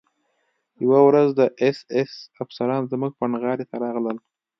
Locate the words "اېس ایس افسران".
1.61-2.81